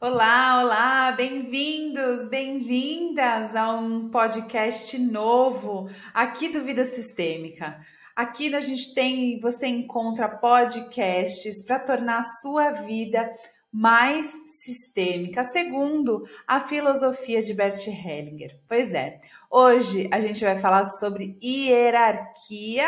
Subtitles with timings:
[0.00, 7.80] Olá, olá, bem-vindos, bem-vindas a um podcast novo aqui do Vida Sistêmica.
[8.14, 13.28] Aqui a gente tem, você encontra podcasts para tornar a sua vida
[13.72, 14.32] mais
[14.62, 18.56] sistêmica, segundo a filosofia de Bert Hellinger.
[18.68, 19.18] Pois é,
[19.50, 22.86] Hoje a gente vai falar sobre hierarquia,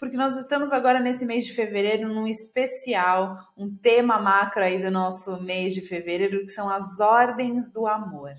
[0.00, 4.90] porque nós estamos agora nesse mês de fevereiro num especial, um tema macro aí do
[4.90, 8.32] nosso mês de fevereiro, que são as ordens do amor.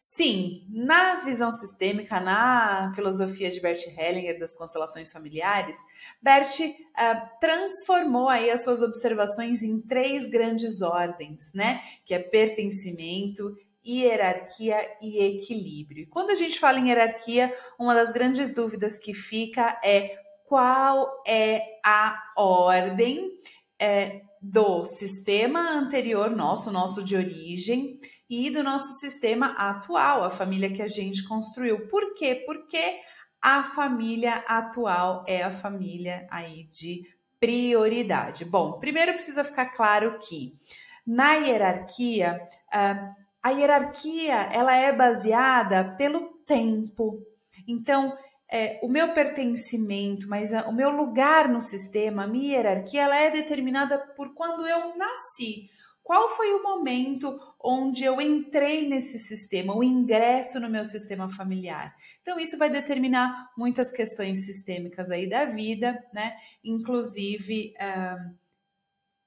[0.00, 5.76] Sim, na visão sistêmica, na filosofia de Bert Hellinger das constelações familiares,
[6.20, 11.80] Bert uh, transformou aí as suas observações em três grandes ordens, né?
[12.04, 13.56] Que é pertencimento,
[13.88, 16.06] hierarquia e equilíbrio.
[16.10, 21.62] Quando a gente fala em hierarquia, uma das grandes dúvidas que fica é qual é
[21.84, 23.30] a ordem
[23.78, 27.98] é, do sistema anterior nosso, nosso de origem,
[28.30, 31.88] e do nosso sistema atual, a família que a gente construiu.
[31.88, 32.42] Por quê?
[32.46, 33.00] Porque
[33.40, 37.04] a família atual é a família aí de
[37.40, 38.44] prioridade.
[38.44, 40.58] Bom, primeiro precisa ficar claro que
[41.06, 42.38] na hierarquia,
[42.74, 47.18] uh, a hierarquia ela é baseada pelo tempo.
[47.66, 48.16] Então,
[48.50, 53.16] é, o meu pertencimento, mas a, o meu lugar no sistema, a minha hierarquia, ela
[53.16, 55.68] é determinada por quando eu nasci.
[56.02, 61.94] Qual foi o momento onde eu entrei nesse sistema, o ingresso no meu sistema familiar?
[62.22, 66.34] Então, isso vai determinar muitas questões sistêmicas aí da vida, né?
[66.64, 67.74] Inclusive.
[67.78, 68.47] Uh,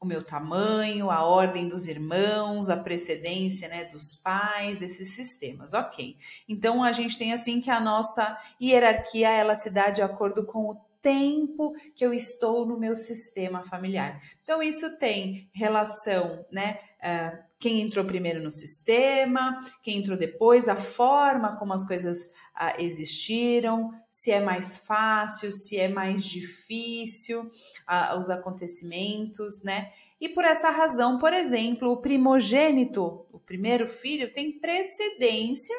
[0.02, 5.76] o meu tamanho, a ordem dos irmãos, a precedência né, dos pais, desses sistemas.
[5.76, 6.18] Ok.
[6.50, 10.72] Então a gente tem assim que a nossa hierarquia ela se dá de acordo com
[10.72, 14.22] o tempo que eu estou no meu sistema familiar.
[14.44, 16.80] Então isso tem relação, né?
[17.00, 22.28] Uh, quem entrou primeiro no sistema, quem entrou depois, a forma como as coisas
[22.60, 29.92] uh, existiram, se é mais fácil, se é mais difícil uh, os acontecimentos, né?
[30.20, 35.76] E por essa razão, por exemplo, o primogênito, o primeiro filho, tem precedência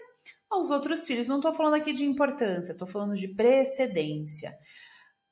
[0.51, 1.29] aos outros filhos.
[1.29, 4.53] Não estou falando aqui de importância, estou falando de precedência.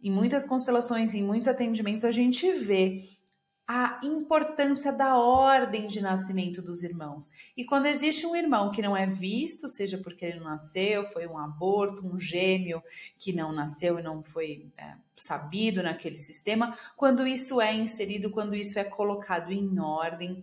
[0.03, 3.05] Em muitas constelações, em muitos atendimentos, a gente vê
[3.73, 7.31] a importância da ordem de nascimento dos irmãos.
[7.57, 11.25] E quando existe um irmão que não é visto, seja porque ele não nasceu, foi
[11.29, 12.83] um aborto, um gêmeo
[13.17, 18.57] que não nasceu e não foi é, sabido naquele sistema, quando isso é inserido, quando
[18.57, 20.43] isso é colocado em ordem,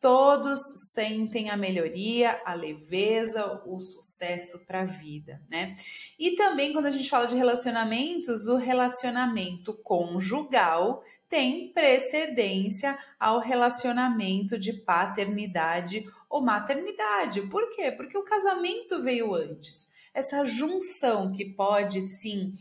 [0.00, 0.60] todos
[0.92, 5.74] sentem a melhoria, a leveza, o sucesso para a vida, né?
[6.18, 14.58] E também quando a gente fala de relacionamentos, o relacionamento conjugal tem precedência ao relacionamento
[14.58, 17.42] de paternidade ou maternidade.
[17.42, 17.92] Por quê?
[17.92, 19.88] Porque o casamento veio antes.
[20.14, 22.54] Essa junção que pode sim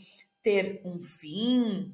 [0.44, 1.94] ter um fim,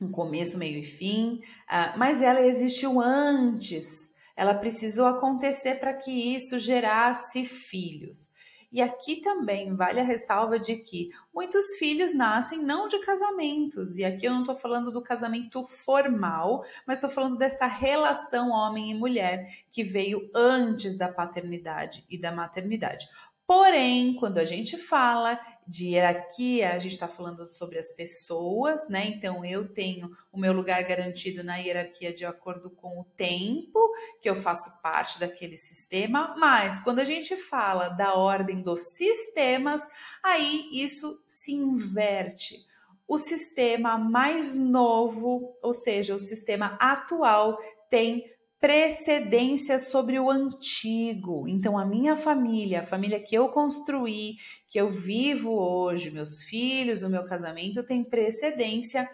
[0.00, 1.40] um começo, meio e fim,
[1.70, 4.15] uh, mas ela existiu antes.
[4.36, 8.30] Ela precisou acontecer para que isso gerasse filhos.
[8.70, 14.04] E aqui também vale a ressalva de que muitos filhos nascem não de casamentos, e
[14.04, 18.94] aqui eu não estou falando do casamento formal, mas estou falando dessa relação homem e
[18.94, 23.06] mulher que veio antes da paternidade e da maternidade.
[23.46, 29.06] Porém, quando a gente fala de hierarquia, a gente está falando sobre as pessoas, né?
[29.06, 33.78] Então, eu tenho o meu lugar garantido na hierarquia de acordo com o tempo
[34.20, 39.88] que eu faço parte daquele sistema, mas quando a gente fala da ordem dos sistemas,
[40.22, 42.64] aí isso se inverte.
[43.08, 47.58] O sistema mais novo, ou seja, o sistema atual,
[47.88, 48.35] tem
[48.66, 51.46] precedência sobre o antigo.
[51.46, 54.38] Então, a minha família, a família que eu construí,
[54.68, 59.08] que eu vivo hoje, meus filhos, o meu casamento, tem precedência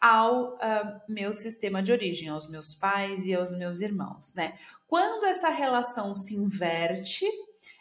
[0.00, 4.56] ao uh, meu sistema de origem, aos meus pais e aos meus irmãos, né?
[4.86, 7.26] Quando essa relação se inverte,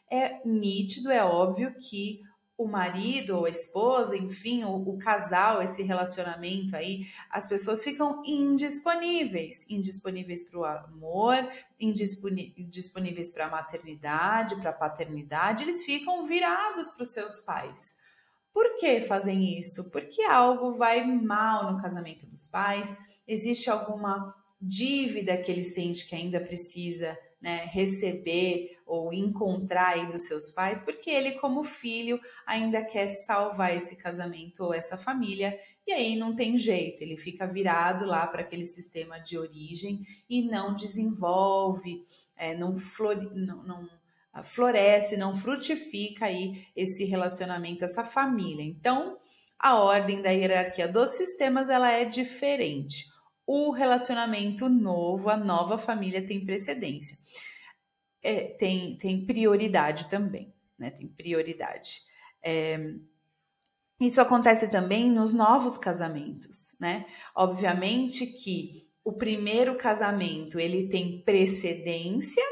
[0.09, 2.19] é nítido, é óbvio que
[2.63, 8.21] o marido ou a esposa, enfim, o, o casal, esse relacionamento aí, as pessoas ficam
[8.25, 11.49] indisponíveis, indisponíveis para o amor,
[11.79, 17.97] indisponíveis para a maternidade, para a paternidade, eles ficam virados para os seus pais.
[18.53, 19.89] Por que fazem isso?
[19.91, 22.95] Porque algo vai mal no casamento dos pais,
[23.27, 30.27] existe alguma dívida que ele sente que ainda precisa né, receber ou encontrar aí dos
[30.27, 35.57] seus pais, porque ele, como filho, ainda quer salvar esse casamento ou essa família,
[35.87, 40.43] e aí não tem jeito, ele fica virado lá para aquele sistema de origem e
[40.43, 42.03] não desenvolve
[42.41, 43.87] é, não, flore, não, não
[44.43, 48.63] floresce, não frutifica aí esse relacionamento, essa família.
[48.63, 49.17] Então,
[49.59, 53.05] a ordem da hierarquia dos sistemas ela é diferente.
[53.45, 57.17] O relacionamento novo, a nova família tem precedência,
[58.23, 60.91] é, tem, tem prioridade também, né?
[60.91, 62.01] Tem prioridade.
[62.43, 62.79] É,
[63.99, 67.05] isso acontece também nos novos casamentos, né?
[67.35, 72.43] Obviamente que o primeiro casamento ele tem precedência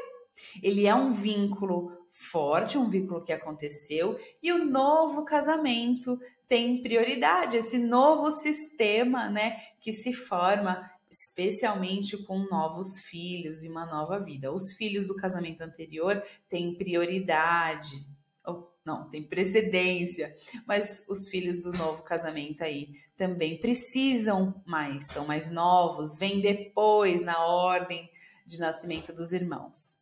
[0.62, 6.20] ele é um vínculo forte, um vínculo que aconteceu, e o novo casamento
[6.50, 13.86] tem prioridade, esse novo sistema, né, que se forma especialmente com novos filhos e uma
[13.86, 14.52] nova vida.
[14.52, 18.06] Os filhos do casamento anterior têm prioridade,
[18.44, 20.36] ou não, tem precedência,
[20.68, 27.22] mas os filhos do novo casamento aí também precisam mais, são mais novos, vêm depois
[27.22, 28.10] na ordem
[28.46, 30.00] de nascimento dos irmãos.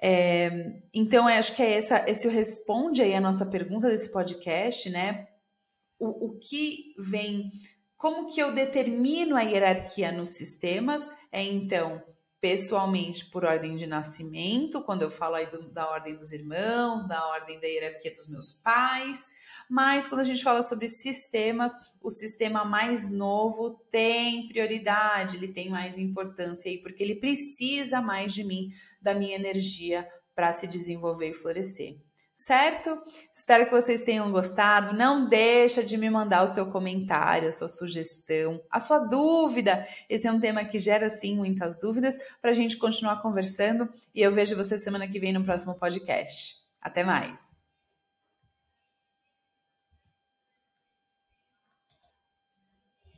[0.00, 0.50] É,
[0.92, 5.28] então, acho que é essa, esse responde aí a nossa pergunta desse podcast, né?
[6.02, 7.48] O, o que vem,
[7.96, 11.08] como que eu determino a hierarquia nos sistemas?
[11.30, 12.02] É então
[12.40, 17.24] pessoalmente por ordem de nascimento, quando eu falo aí do, da ordem dos irmãos, da
[17.28, 19.28] ordem da hierarquia dos meus pais,
[19.70, 25.70] mas quando a gente fala sobre sistemas, o sistema mais novo tem prioridade, ele tem
[25.70, 28.70] mais importância aí, porque ele precisa mais de mim,
[29.00, 30.04] da minha energia
[30.34, 31.96] para se desenvolver e florescer
[32.34, 33.00] certo?
[33.32, 34.96] Espero que vocês tenham gostado.
[34.96, 39.86] Não deixa de me mandar o seu comentário, a sua sugestão, a sua dúvida.
[40.08, 44.20] Esse é um tema que gera sim muitas dúvidas para a gente continuar conversando e
[44.20, 46.56] eu vejo você semana que vem no próximo podcast.
[46.80, 47.51] Até mais.